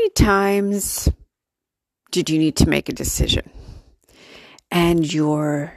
[0.00, 1.10] many times
[2.10, 3.50] did you need to make a decision?
[4.70, 5.74] And your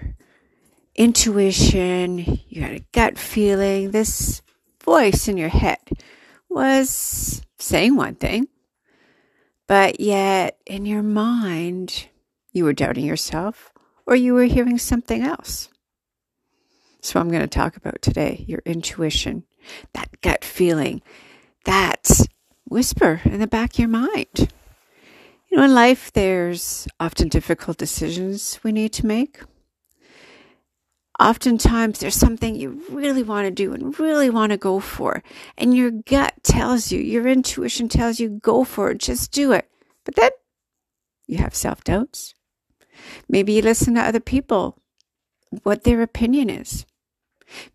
[0.96, 4.41] intuition, you had a gut feeling, this
[4.81, 5.79] voice in your head
[6.49, 8.47] was saying one thing,
[9.68, 12.08] but yet in your mind,
[12.54, 13.74] you were doubting yourself
[14.05, 15.68] or you were hearing something else.
[17.02, 19.44] So I'm going to talk about today your intuition,
[19.94, 21.02] that gut feeling,
[21.66, 22.10] that
[22.74, 24.52] whisper in the back of your mind.
[25.48, 29.41] You know, in life, there's often difficult decisions we need to make.
[31.20, 35.22] Oftentimes, there's something you really want to do and really want to go for,
[35.55, 39.70] and your gut tells you, your intuition tells you, go for it, just do it.
[40.03, 40.31] But then
[41.28, 42.34] you have self doubts.
[43.30, 44.80] Maybe you listen to other people,
[45.62, 46.88] what their opinion is.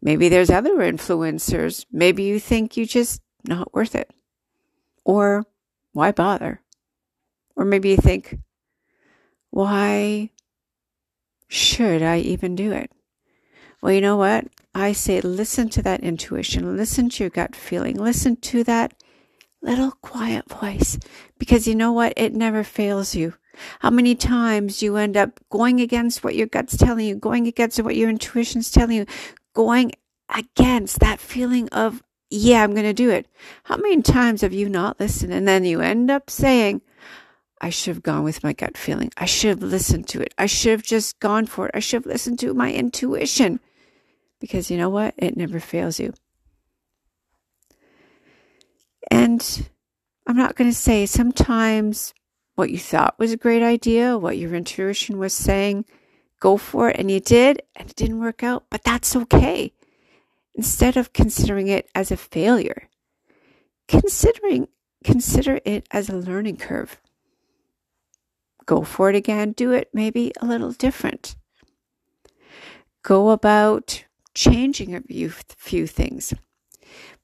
[0.03, 1.87] Maybe there's other influencers.
[1.93, 4.11] Maybe you think you're just not worth it.
[5.09, 5.47] Or
[5.95, 6.61] why bother?
[7.57, 8.37] Or maybe you think,
[9.49, 10.33] why
[11.49, 12.93] should I even do it?
[13.81, 14.49] Well, you know what?
[14.75, 18.93] I say listen to that intuition, listen to your gut feeling, listen to that
[19.63, 20.99] little quiet voice
[21.39, 22.13] because you know what?
[22.19, 23.33] It never fails you.
[23.81, 27.81] How many times you end up going against what your gut's telling you, going against
[27.81, 29.07] what your intuition's telling you,
[29.55, 29.93] going
[30.29, 33.27] against that feeling of, yeah, I'm going to do it.
[33.65, 36.83] How many times have you not listened and then you end up saying,
[37.61, 39.11] I should have gone with my gut feeling.
[39.17, 40.33] I should have listened to it.
[40.39, 41.73] I should have just gone for it.
[41.75, 43.61] I should have listened to my intuition.
[44.41, 45.15] Because you know what?
[45.17, 46.15] It never fails you.
[49.11, 49.69] And
[50.27, 52.15] I'm not going to say sometimes
[52.55, 55.85] what you thought was a great idea, what your intuition was saying,
[56.41, 59.73] go for it, and you did, and it didn't work out, but that's okay.
[60.59, 62.91] Instead of considering it as a failure,
[63.87, 64.69] considering
[65.03, 67.01] consider it as a learning curve
[68.69, 71.35] go for it again, do it maybe a little different.
[73.03, 76.35] Go about changing a few, few things.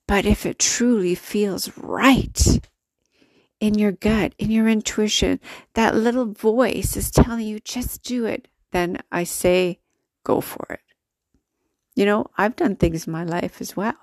[0.08, 2.60] But if it truly feels right
[3.60, 5.38] in your gut, in your intuition,
[5.74, 9.80] that little voice is telling you just do it, then I say
[10.24, 10.80] go for it.
[11.94, 13.94] You know, I've done things in my life as well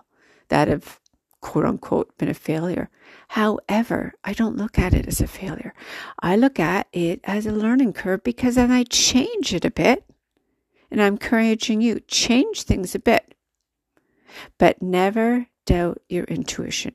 [0.49, 0.99] that have
[1.41, 2.89] quote unquote been a failure.
[3.29, 5.73] However, I don't look at it as a failure.
[6.19, 10.05] I look at it as a learning curve because then I change it a bit.
[10.89, 13.33] And I'm encouraging you, change things a bit.
[14.57, 16.93] But never doubt your intuition.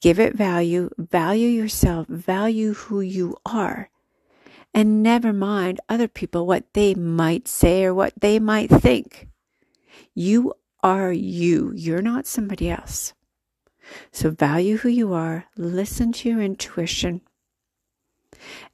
[0.00, 3.90] Give it value, value yourself, value who you are.
[4.72, 9.28] And never mind other people, what they might say or what they might think.
[10.14, 11.72] You are you.
[11.74, 13.14] You're not somebody else.
[14.12, 17.20] So value who you are, listen to your intuition,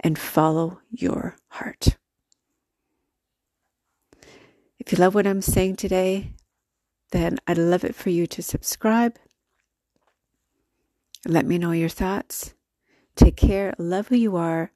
[0.00, 1.96] and follow your heart.
[4.78, 6.32] If you love what I'm saying today,
[7.12, 9.18] then I'd love it for you to subscribe.
[11.26, 12.54] Let me know your thoughts.
[13.14, 14.72] Take care, love who you are.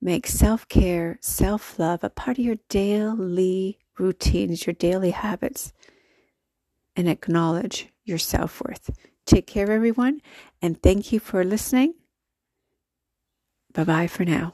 [0.00, 5.72] Make self care, self love a part of your daily routines, your daily habits,
[6.98, 8.90] and acknowledge your self worth.
[9.24, 10.20] Take care, everyone,
[10.60, 11.94] and thank you for listening.
[13.72, 14.52] Bye bye for now.